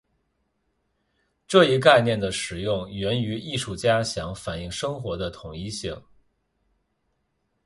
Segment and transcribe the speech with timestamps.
[1.47, 5.95] 这一概念的使用源于艺术家想反映生活的统一性。